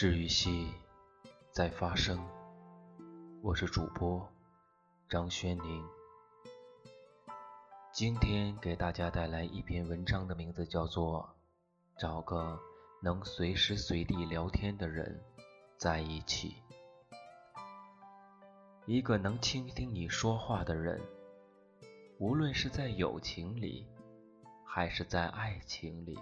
[0.00, 0.66] 治愈系
[1.52, 2.18] 在发生，
[3.42, 4.26] 我是主播
[5.10, 5.84] 张轩宁。
[7.92, 11.28] 今天给大家带来一篇文章的名字叫做
[12.00, 12.58] 《找个
[13.02, 15.22] 能随时随地聊天的人
[15.76, 16.48] 在一起》。
[18.86, 20.98] 一个能倾听你说话的人，
[22.18, 23.86] 无论是在友情里，
[24.64, 26.18] 还是在爱情里，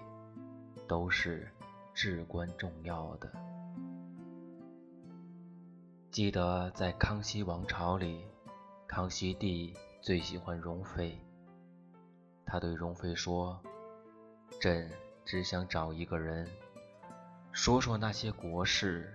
[0.89, 1.49] 都是
[1.95, 3.33] 至关重要的。
[6.11, 8.25] 记得在康熙王朝里，
[8.87, 11.21] 康熙帝最喜欢容妃。
[12.47, 13.61] 他对容妃说
[14.59, 14.91] ：“朕
[15.27, 16.49] 只想找一个人，
[17.53, 19.15] 说说那些国事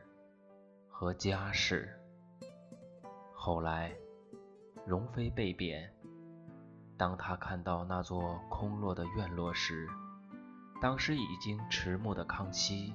[0.87, 1.99] 和家事。”
[3.33, 3.91] 后来，
[4.85, 5.91] 容妃被贬。
[6.95, 9.87] 当她看到那座空落的院落时，
[10.79, 12.93] 当时已经迟暮的康熙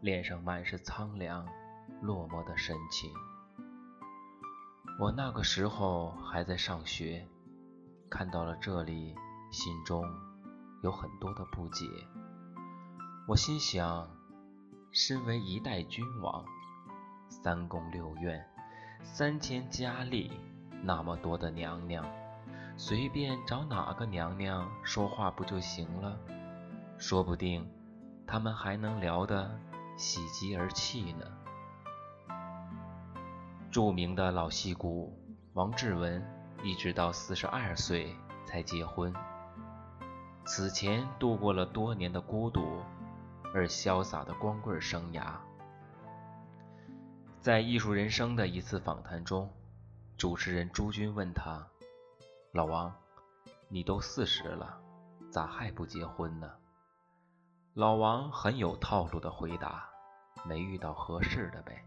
[0.00, 1.46] 脸上满是苍凉、
[2.04, 3.12] 落寞的神情。
[5.00, 7.26] 我那个时候还在上学，
[8.08, 9.14] 看到了这里。
[9.50, 10.04] 心中
[10.82, 11.86] 有很多的不解，
[13.28, 14.10] 我心想，
[14.90, 16.44] 身为一代君王，
[17.28, 18.44] 三宫六院，
[19.04, 20.32] 三千佳丽，
[20.82, 22.04] 那么多的娘娘，
[22.76, 26.18] 随便找哪个娘娘说话不就行了？
[26.98, 27.70] 说不定
[28.26, 29.56] 他们还能聊得
[29.96, 31.24] 喜极而泣呢。
[33.74, 35.18] 著名的老戏骨
[35.54, 36.24] 王志文，
[36.62, 38.14] 一直到四十二岁
[38.46, 39.12] 才结婚。
[40.46, 42.84] 此前度过了多年的孤独
[43.52, 45.34] 而潇洒的光棍生涯。
[47.40, 49.52] 在《艺术人生》的一次访谈中，
[50.16, 51.66] 主持人朱军问他
[52.54, 52.94] ：“老王，
[53.66, 54.78] 你都四十了，
[55.32, 56.48] 咋还不结婚呢？”
[57.74, 59.88] 老王很有套路的回答
[60.46, 61.84] ：“没遇到合适的呗。”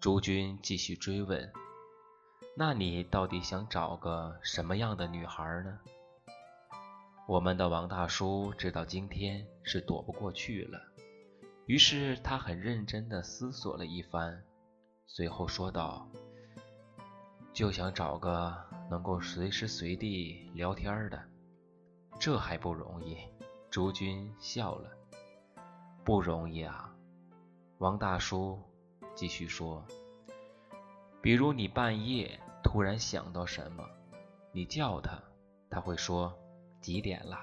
[0.00, 1.52] 朱军继续追问
[2.56, 5.80] ：“那你到底想找个什么样的女孩呢？”
[7.26, 10.80] 我们的王大叔知道今天是躲不过去了，
[11.66, 14.44] 于是他很认真地思索了一番，
[15.08, 16.08] 随后说道
[17.52, 18.56] ：“就想找个
[18.88, 21.20] 能够随时随地聊天的，
[22.20, 23.18] 这还不容易。”
[23.68, 24.90] 朱军笑了
[26.04, 26.94] ：“不容易啊。”
[27.78, 28.62] 王大叔
[29.18, 29.84] 继续说
[31.20, 33.84] ：“比如你半夜突然想到什么，
[34.52, 35.20] 你叫他，
[35.68, 36.32] 他会说。”
[36.80, 37.36] 几点了？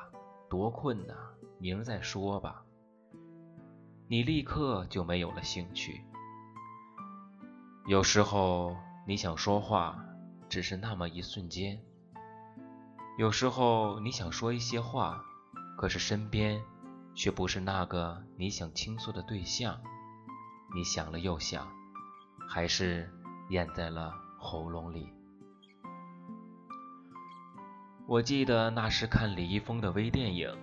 [0.49, 1.13] 多困呐！
[1.59, 2.63] 明儿再说吧。
[4.07, 6.01] 你立刻就没有了兴趣。
[7.87, 8.73] 有时候
[9.05, 10.01] 你想说话，
[10.47, 11.77] 只是那么一瞬间；
[13.17, 15.21] 有时候你想说一些话，
[15.77, 16.63] 可是身边
[17.13, 19.81] 却不是那个你想倾诉的对象。
[20.75, 21.65] 你想了又想，
[22.49, 23.09] 还是
[23.49, 25.09] 咽在了喉咙里。
[28.05, 30.49] 我记得那时看李易峰的微电影《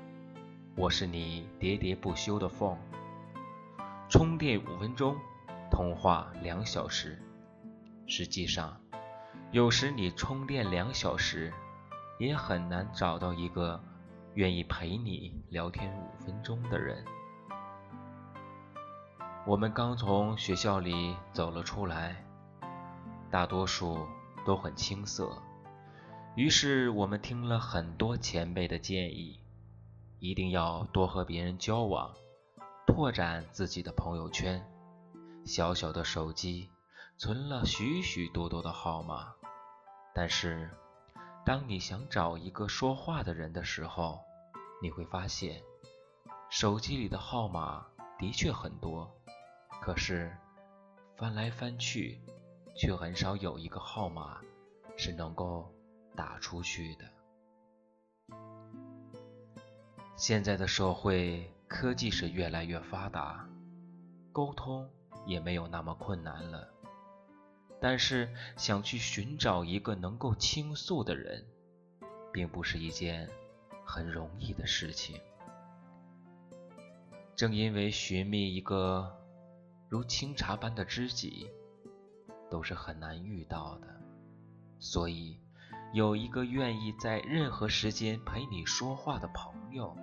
[0.76, 2.76] 我是你喋喋不休的风》，
[4.10, 5.16] 充电五分钟，
[5.70, 7.18] 通话两小时。
[8.06, 8.78] 实际上，
[9.50, 11.50] 有时你充电两小时，
[12.18, 13.82] 也很难找到一个
[14.34, 17.02] 愿意陪你聊天五分钟的人。
[19.44, 22.24] 我们刚从学校里走了出来，
[23.28, 24.06] 大多数
[24.46, 25.36] 都很青涩。
[26.36, 29.40] 于是我们听了很多前辈的建议，
[30.20, 32.14] 一定要多和别人交往，
[32.86, 34.64] 拓展自己的朋友圈。
[35.44, 36.70] 小小的手机
[37.18, 39.32] 存了许许多多的号码，
[40.14, 40.70] 但是
[41.44, 44.20] 当你想找一个说话的人的时候，
[44.80, 45.60] 你会发现
[46.48, 47.84] 手机里的号码
[48.20, 49.10] 的确很多，
[49.82, 50.34] 可是
[51.18, 52.18] 翻来翻去，
[52.74, 54.40] 却很少有一个号码
[54.96, 55.70] 是能够。
[56.14, 57.10] 打出去的。
[60.14, 63.48] 现在的社会科技是越来越发达，
[64.30, 64.86] 沟通
[65.24, 66.68] 也没有那么困难了。
[67.80, 68.28] 但是
[68.58, 71.46] 想去寻找一个能够倾诉的人，
[72.30, 73.26] 并不是一件
[73.82, 75.18] 很容易的事情。
[77.34, 79.21] 正因为寻觅一个
[79.92, 81.50] 如清茶般的知己，
[82.50, 83.88] 都是很难遇到的，
[84.78, 85.38] 所以。
[85.92, 89.94] 有一个愿意在任何时间陪你说话的朋友，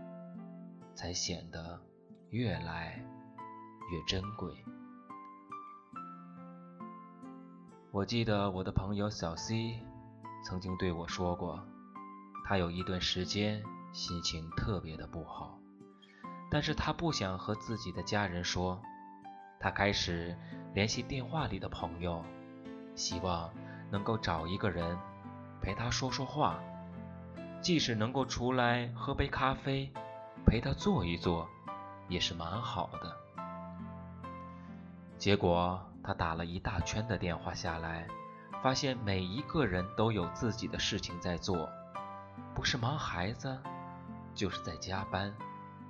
[0.94, 1.82] 才显得
[2.30, 3.04] 越来
[3.92, 4.64] 越珍贵。
[7.90, 9.80] 我记得我的朋友小 C
[10.46, 11.66] 曾经对我说过，
[12.46, 15.60] 他有一段时间心情特别的不好，
[16.52, 18.80] 但是他不想和自己的家人说，
[19.60, 20.34] 他开始
[20.74, 22.24] 联系电话里的朋友，
[22.96, 23.54] 希望
[23.92, 24.98] 能够找一个人
[25.62, 26.58] 陪他说说话，
[27.62, 29.92] 即使能够出来喝杯咖啡，
[30.46, 31.46] 陪他坐一坐，
[32.08, 33.18] 也是蛮好的。
[35.18, 38.08] 结果他打了一大圈的电话下来，
[38.64, 41.68] 发现每一个人都有自己的事情在做，
[42.56, 43.60] 不是忙孩子，
[44.34, 45.36] 就是在加班，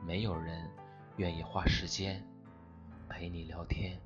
[0.04, 0.68] 没有人
[1.18, 2.26] 愿意花时间。
[3.10, 4.00] 陪你聊天，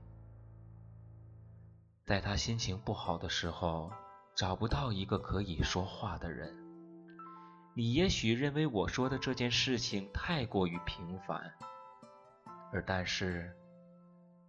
[2.05, 3.91] 在他心情不好的时候，
[4.33, 6.57] 找不到一个可以说话的人。
[7.75, 11.53] 你也许认为我说的这件事情太过于平凡，
[12.71, 13.53] 而但是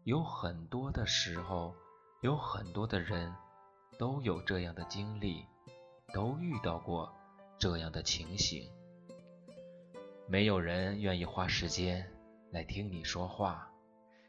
[0.04, 1.74] 有很多的时候，
[2.22, 3.34] 有很多的人
[3.98, 5.44] 都有这样的经历，
[6.14, 7.12] 都遇到过
[7.58, 8.70] 这样的情形。
[10.26, 12.10] 没有人愿意花时间
[12.50, 13.70] 来听你说话。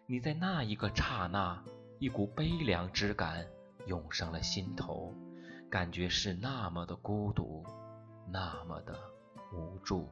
[0.08, 1.64] 你在那一个刹那，
[1.98, 3.48] 一股悲凉之感
[3.88, 5.12] 涌上了心头，
[5.68, 7.66] 感觉是那么的孤独，
[8.30, 8.96] 那么的
[9.52, 10.08] 无助。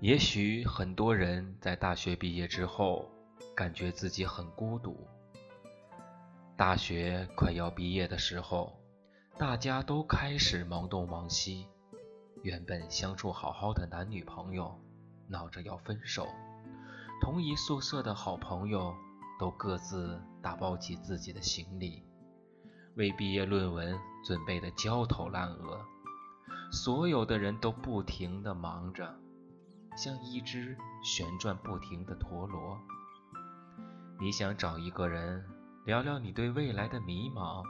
[0.00, 3.10] 也许很多人在大学毕业之后，
[3.56, 5.08] 感觉自己很孤独。
[6.58, 8.78] 大学快要毕业的时候，
[9.38, 11.66] 大家都开始忙东忙西，
[12.42, 14.78] 原本相处好好的男女朋友，
[15.26, 16.28] 闹着要分手。
[17.24, 18.94] 同一宿舍的好朋友
[19.38, 22.04] 都各自打包起自己的行李，
[22.96, 25.80] 为毕业论文准备的焦头烂额。
[26.70, 29.18] 所有的人都不停地忙着，
[29.96, 32.78] 像一只旋转不停的陀螺。
[34.20, 35.46] 你想找一个人
[35.86, 37.64] 聊聊你对未来的迷茫，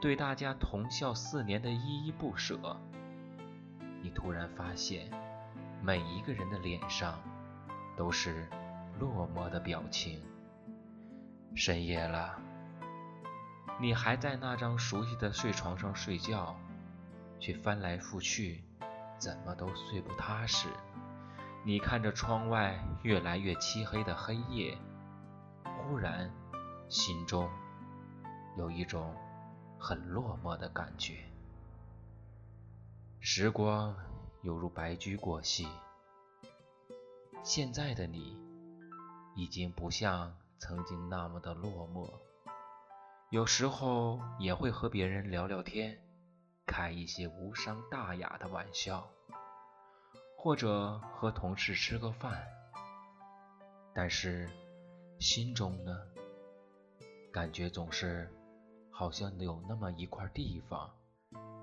[0.00, 2.56] 对大家同校四年的依依不舍，
[4.00, 5.10] 你突然发现，
[5.82, 7.18] 每一个人的脸上
[8.00, 8.48] 都是。
[8.98, 10.22] 落寞的表情。
[11.54, 12.40] 深夜了，
[13.78, 16.56] 你还在那张熟悉的睡床上睡觉，
[17.38, 18.64] 却翻来覆去，
[19.18, 20.68] 怎么都睡不踏实。
[21.62, 24.78] 你看着窗外越来越漆黑的黑夜，
[25.64, 26.30] 忽然
[26.88, 27.50] 心中
[28.56, 29.14] 有一种
[29.78, 31.18] 很落寞的感觉。
[33.20, 33.94] 时光
[34.40, 35.68] 犹如白驹过隙，
[37.42, 38.38] 现在的你。
[39.36, 42.10] 已经不像曾经那么的落寞，
[43.30, 45.98] 有时候也会和别人聊聊天，
[46.66, 49.08] 开一些无伤大雅的玩笑，
[50.36, 52.44] 或者和同事吃个饭。
[53.94, 54.50] 但是
[55.20, 55.96] 心中呢，
[57.32, 58.30] 感觉总是
[58.90, 60.90] 好像有那么一块地方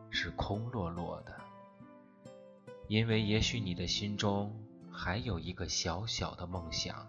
[0.09, 1.35] 是空落落的，
[2.87, 4.66] 因为也许你的心中
[4.97, 7.07] 还有一个小小的梦想。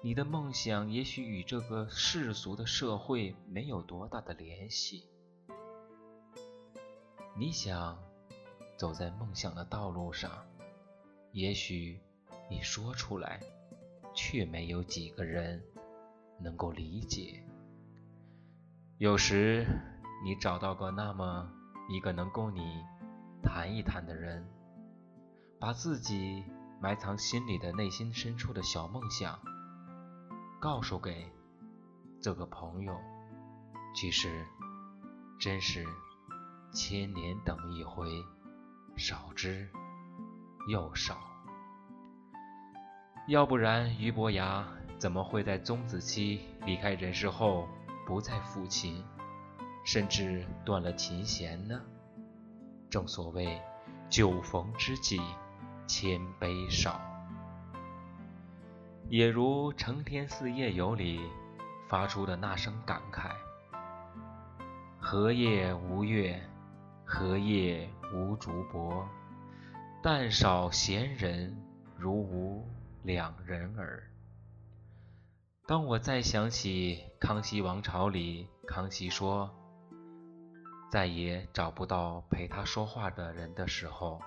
[0.00, 5.06] 你的梦想也许与这个世俗的社会没有多大的联系。
[7.36, 7.98] 你想
[8.78, 10.46] 走在梦想的道路上，
[11.32, 12.00] 也许
[12.50, 13.38] 你说出来，
[14.14, 15.62] 却没有几个人
[16.40, 17.44] 能够理解。
[18.96, 19.66] 有时
[20.24, 21.52] 你找到个那么
[21.90, 22.82] 一个能够你
[23.42, 24.46] 谈一谈的人，
[25.58, 26.44] 把自己
[26.84, 29.40] 埋藏心里的内心深处的小梦想。
[30.60, 31.32] 告诉给
[32.20, 32.94] 这个朋友，
[33.94, 34.44] 其实
[35.40, 35.86] 真是
[36.74, 38.22] 千年等一回，
[38.96, 39.66] 少之
[40.68, 41.16] 又少。
[43.28, 44.68] 要不然俞伯牙
[44.98, 47.66] 怎么会在钟子期离开人世后
[48.06, 49.02] 不再抚琴，
[49.86, 51.80] 甚至断了琴弦呢？
[52.90, 53.58] 正所谓
[54.10, 55.18] 酒逢知己
[55.86, 57.00] 千杯少。
[59.08, 61.20] 也如《承天寺夜游》里
[61.88, 63.30] 发出的那声感慨
[64.98, 66.42] ：“荷叶无月，
[67.04, 69.06] 荷叶无竹柏，
[70.02, 71.62] 但少闲人，
[71.96, 72.66] 如无
[73.02, 74.10] 两人耳。”
[75.66, 79.50] 当我再想起康熙王朝里康熙说
[80.90, 84.20] 再也找不到陪他说话的人的时候，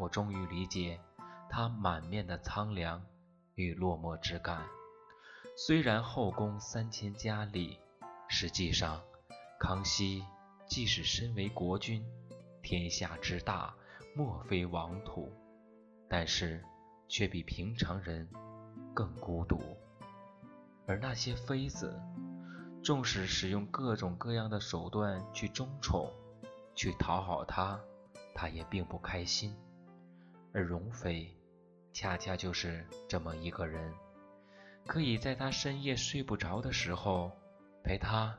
[0.00, 0.98] 我终于理解
[1.48, 3.00] 他满面的苍凉。
[3.56, 4.64] 与落寞之感。
[5.54, 7.78] 虽然后宫三千佳丽，
[8.26, 9.02] 实际上
[9.58, 10.24] 康熙
[10.66, 12.02] 即使身为国君，
[12.62, 13.74] 天下之大，
[14.16, 15.30] 莫非王土，
[16.08, 16.64] 但是
[17.06, 18.26] 却比平常人
[18.94, 19.60] 更孤独。
[20.86, 22.00] 而那些妃子，
[22.82, 26.10] 纵使使用各种各样的手段去争宠，
[26.74, 27.78] 去讨好他，
[28.34, 29.54] 他也并不开心。
[30.52, 31.36] 而容妃。
[31.92, 33.92] 恰恰就是这么一个人，
[34.86, 37.32] 可以在他深夜睡不着的时候
[37.82, 38.38] 陪他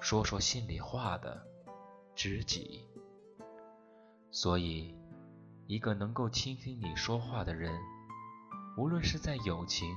[0.00, 1.46] 说说心里话的
[2.16, 2.84] 知己。
[4.30, 4.94] 所以，
[5.66, 7.72] 一个能够倾听你说话的人，
[8.76, 9.88] 无论是在友情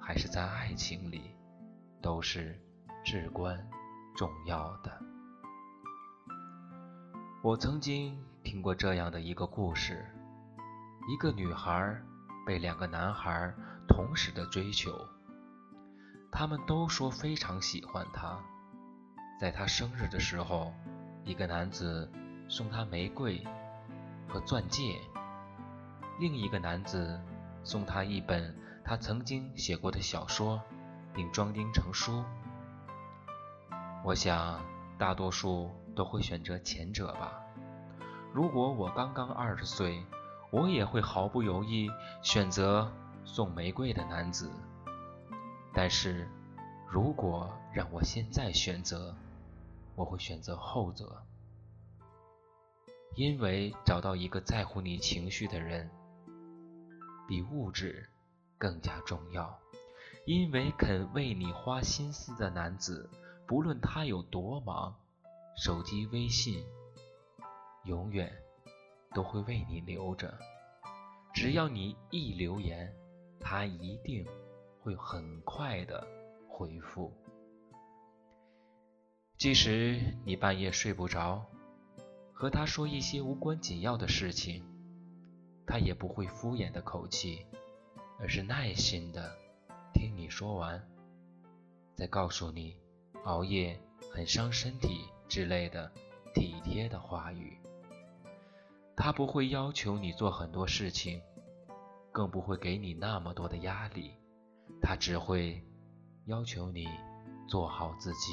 [0.00, 1.30] 还是在爱情里，
[2.02, 2.60] 都是
[3.04, 3.64] 至关
[4.16, 5.00] 重要的。
[7.42, 10.04] 我曾经听过这样的一个故事：
[11.08, 11.98] 一个女孩
[12.46, 13.52] 被两个男孩
[13.88, 14.92] 同时的追求，
[16.30, 18.38] 他们都说非常喜欢她。
[19.40, 20.72] 在她生日的时候，
[21.24, 22.12] 一个男子
[22.46, 23.42] 送她玫瑰
[24.28, 25.00] 和钻戒，
[26.20, 27.18] 另一个男子
[27.64, 30.60] 送她一本他曾经写过的小说，
[31.14, 32.22] 并装订成书。
[34.04, 34.62] 我想，
[34.98, 35.70] 大多数。
[35.98, 37.32] 都会选择前者吧。
[38.32, 40.00] 如果我刚刚二十岁，
[40.50, 41.88] 我也会毫不犹豫
[42.22, 42.90] 选择
[43.24, 44.50] 送玫瑰的男子。
[45.74, 46.28] 但是，
[46.88, 49.14] 如果让我现在选择，
[49.94, 51.22] 我会选择后者，
[53.14, 55.90] 因为找到一个在乎你情绪的人，
[57.26, 58.08] 比物质
[58.56, 59.58] 更加重要。
[60.24, 63.08] 因为肯为你花心思的男子，
[63.46, 64.94] 不论他有多忙。
[65.56, 66.64] 手机微信
[67.84, 68.32] 永远
[69.14, 70.38] 都会为你留着，
[71.34, 72.94] 只要你一留言，
[73.40, 74.26] 他一定
[74.80, 76.06] 会很快的
[76.48, 77.12] 回复。
[79.36, 81.46] 即使你半夜睡不着，
[82.32, 84.64] 和他说一些无关紧要的事情，
[85.66, 87.46] 他也不会敷衍的口气，
[88.18, 89.36] 而是耐心的
[89.94, 90.82] 听你说完，
[91.94, 92.76] 再告诉你
[93.24, 93.80] 熬夜
[94.12, 95.08] 很伤身体。
[95.28, 95.92] 之类的
[96.34, 97.60] 体贴的话语，
[99.00, 101.22] 他不会要求你做很多事情，
[102.10, 104.10] 更不会给你那么多的压力，
[104.82, 105.64] 他只会
[106.26, 106.84] 要求你
[107.46, 108.32] 做好自己。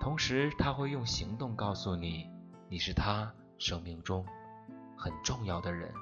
[0.00, 2.28] 同时，他会用行动告诉你，
[2.68, 4.26] 你是他生命中
[4.98, 5.94] 很重要的人，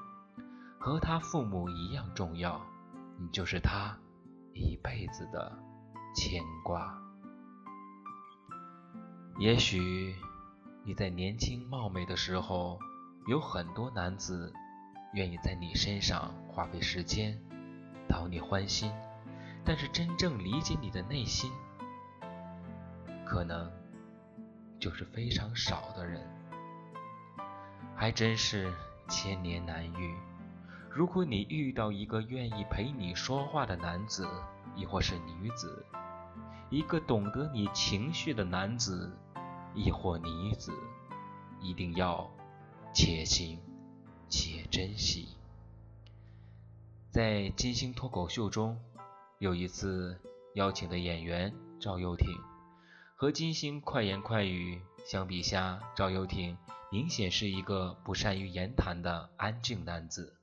[0.79, 2.59] 和他父母一样重要，
[3.19, 3.95] 你就是他
[4.55, 5.55] 一辈子的
[6.15, 6.99] 牵挂。
[9.37, 10.15] 也许
[10.83, 12.79] 你在年轻貌美的时候，
[13.25, 14.51] 有很多男子
[15.13, 17.39] 愿意在你身上花费时间，
[18.09, 18.91] 讨你欢心。
[19.63, 21.49] 但是真正理解你的内心，
[23.25, 23.71] 可能
[24.77, 26.21] 就是非常少的人。
[27.95, 28.73] 还真是
[29.07, 30.13] 千年难遇。
[30.89, 34.27] 如果你遇到一个愿意陪你说话的男子，
[34.75, 35.85] 亦或是女子，
[36.69, 39.11] 一个懂得你情绪的男子。
[39.75, 40.71] 亦或女子，
[41.59, 42.29] 一定要
[42.93, 43.59] 且行
[44.29, 45.35] 且珍惜。
[47.09, 48.79] 在金星脱口秀中，
[49.39, 50.19] 有一次
[50.55, 52.27] 邀请的演员赵又廷，
[53.15, 56.57] 和金星快言快语相比下，赵又廷
[56.91, 60.35] 明显是一个不善于言谈的安静男子，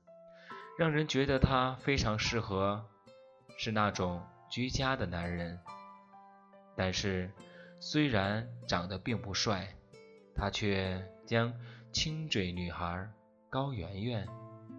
[0.77, 2.85] 让人觉得他非常适合
[3.57, 5.59] 是那种居家的男人。
[6.75, 7.31] 但是。
[7.83, 9.75] 虽然长得并不帅，
[10.35, 11.51] 他却将
[11.91, 13.09] 清嘴女孩
[13.49, 14.27] 高圆圆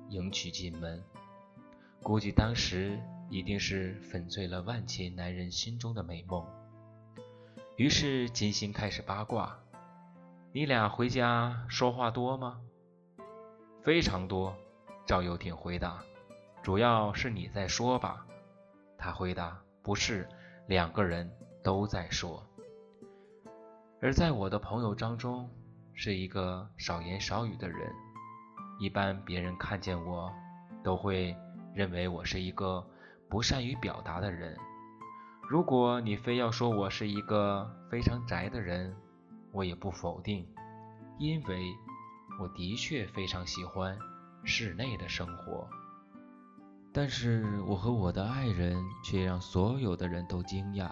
[0.08, 1.02] 迎娶进门。
[2.02, 6.44] 估计当时一定是粉碎了万千男人心中的美梦。
[7.76, 9.58] 于是金星开始八卦
[10.52, 12.60] ：“你俩回家说话多吗
[13.84, 14.56] ？”“非常多。”
[15.06, 16.02] 赵又廷回答。
[16.62, 18.26] “主要是你在说吧？”
[18.96, 19.62] 他回答。
[19.82, 20.28] “不是，
[20.66, 21.30] 两个人
[21.62, 22.46] 都在说。”
[24.00, 25.50] 而在我的朋友当中，
[26.04, 27.78] 是一个少言少语的人。
[28.80, 30.32] 一般别人看见我，
[30.82, 31.36] 都会
[31.76, 32.84] 认为我是一个
[33.30, 34.56] 不善于表达的人。
[35.48, 38.92] 如果你非要说我是一个非常宅的人，
[39.52, 40.44] 我也不否定，
[41.20, 41.72] 因为
[42.40, 43.96] 我的确非常喜欢
[44.42, 45.68] 室内的生活。
[46.92, 50.90] 但是我和我的爱人却让所有的人都惊讶。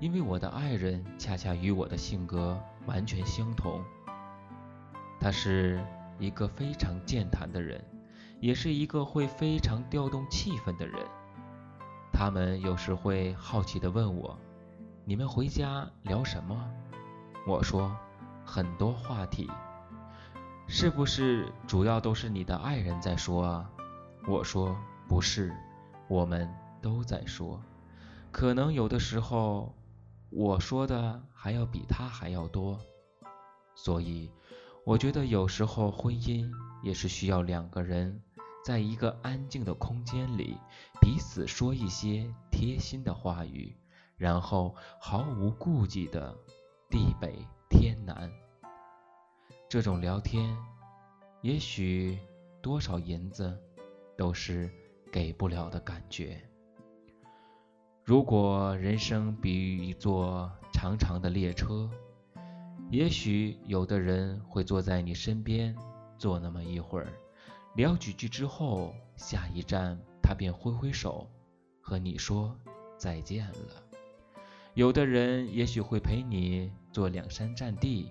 [0.00, 3.82] 因为我的爱人恰恰与我的性格完全相同，
[5.20, 5.84] 他是
[6.18, 7.84] 一个非常健谈的人，
[8.40, 11.04] 也是一个会非常调动气氛的人。
[12.12, 14.38] 他们有时会好奇地问我
[15.04, 16.70] ：“你们回家聊什么？”
[17.46, 17.96] 我说
[18.44, 19.50] ：“很多话题。”
[20.66, 23.70] 是不是主要都是你的爱人在说啊？
[24.26, 24.76] 我说
[25.08, 25.54] ：“不是，
[26.08, 26.48] 我们
[26.82, 27.60] 都在说，
[28.30, 29.74] 可能有的时候。”
[30.30, 32.78] 我说的还要比他还要多，
[33.74, 34.30] 所以
[34.88, 36.50] 我觉得有时候婚姻
[36.82, 38.22] 也是需要两个人
[38.64, 40.56] 在一个安静的空间里，
[40.98, 43.76] 彼此说一些贴心的话语，
[44.16, 46.34] 然后毫无顾忌的
[46.88, 48.32] 地北天南。
[49.68, 50.56] 这种聊天，
[51.42, 52.18] 也许
[52.62, 53.60] 多少银子
[54.16, 54.70] 都是
[55.12, 56.40] 给不了的感觉。
[58.02, 61.90] 如果人生比喻一座长长的列车，
[62.90, 65.76] 也许有的人会坐在你身边
[66.16, 67.12] 坐那么一会儿。
[67.74, 71.28] 聊几句之后，下一站他便挥挥手，
[71.80, 72.56] 和你说
[72.96, 73.82] 再见了。
[74.74, 78.10] 有的人也许会陪你坐两三站地，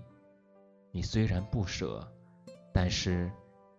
[0.92, 2.08] 你虽然不舍，
[2.72, 3.32] 但是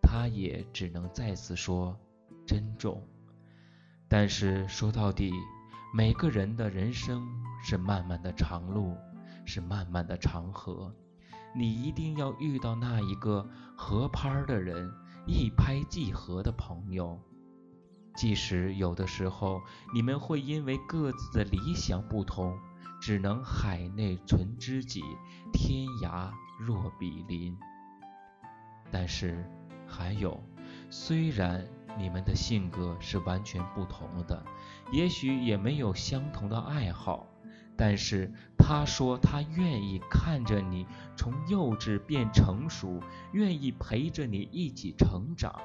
[0.02, 1.96] 他也只能再次说
[2.44, 3.00] 珍重。
[4.08, 5.32] 但是说到底，
[5.94, 7.26] 每个人的人生
[7.62, 8.96] 是漫漫的长路，
[9.48, 10.94] 是漫漫的长河，
[11.56, 14.92] 你一定要遇到那一个合拍的人。
[15.26, 17.20] 一拍即合的朋友，
[18.16, 19.60] 即使有的时候
[19.92, 22.58] 你们会因为各自的理想不同，
[22.98, 25.02] 只能海内存知己，
[25.52, 27.58] 天涯若比邻。
[28.90, 29.44] 但是
[29.86, 30.42] 还有，
[30.88, 31.66] 虽然
[31.98, 34.42] 你们的性格是完全不同的，
[34.90, 37.26] 也许也没有相同的爱好。
[37.78, 40.84] 但是他说他愿意看着你
[41.16, 45.62] 从幼稚变成熟，愿意陪着你一起成长，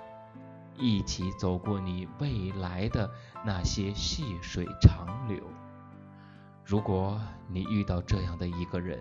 [0.78, 3.10] 一起走过你未来的
[3.44, 5.42] 那些细水长流。
[6.64, 9.00] 如果你遇到这样的一个人，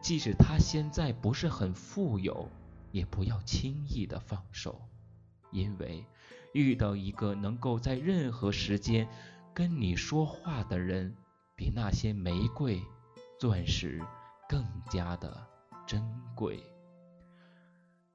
[0.00, 2.48] 即使他现在不是很富有，
[2.92, 4.80] 也不要轻易的放手，
[5.50, 6.06] 因为
[6.52, 9.08] 遇到一个能够在任何时间
[9.52, 11.16] 跟你说话的人。
[11.56, 12.82] 比那些玫瑰、
[13.38, 14.02] 钻石
[14.48, 15.46] 更加的
[15.86, 16.02] 珍
[16.34, 16.60] 贵。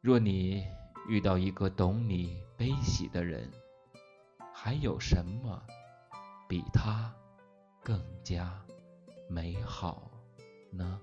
[0.01, 0.65] 若你
[1.07, 3.49] 遇到一个懂你悲喜的人，
[4.53, 5.61] 还有什么
[6.49, 7.13] 比他
[7.81, 8.61] 更加
[9.29, 10.11] 美好
[10.71, 10.99] 呢？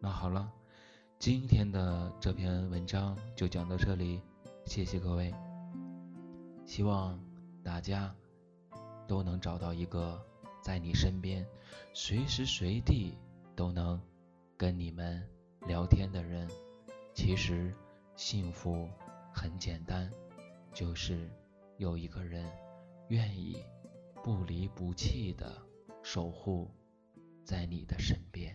[0.00, 0.50] 那好了，
[1.18, 4.20] 今天的这篇文章就讲到这里，
[4.64, 5.32] 谢谢各位。
[6.66, 7.18] 希望
[7.62, 8.12] 大家
[9.06, 10.27] 都能找到一个。
[10.68, 11.46] 在你身边，
[11.94, 13.16] 随时随地
[13.56, 13.98] 都能
[14.54, 15.26] 跟你们
[15.66, 16.46] 聊天的人，
[17.14, 17.74] 其实
[18.16, 18.86] 幸福
[19.32, 20.12] 很简单，
[20.74, 21.30] 就是
[21.78, 22.44] 有一个人
[23.08, 23.56] 愿意
[24.22, 25.56] 不离不弃的
[26.02, 26.70] 守护
[27.42, 28.54] 在你的身边。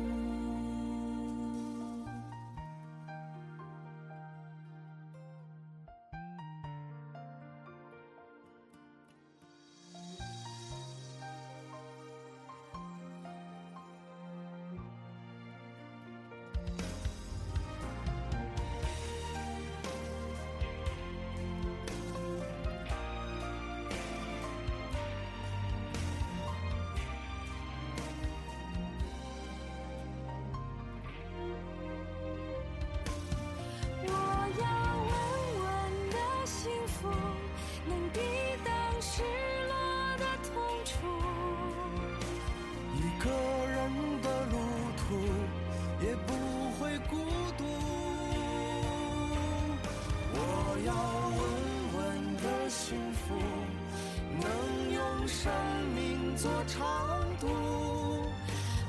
[55.31, 55.49] 生
[55.95, 57.47] 命做长度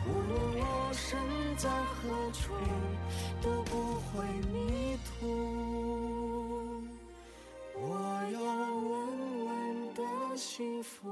[0.06, 1.16] 无论我身
[1.56, 2.52] 在何处
[3.40, 6.82] 都不会迷途。
[7.74, 7.80] 我
[8.32, 11.08] 要稳稳的幸福。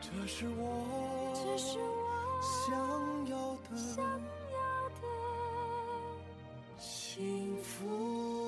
[0.00, 1.56] 这是我
[2.40, 2.72] 想
[3.28, 3.76] 要的
[6.78, 8.45] 幸福。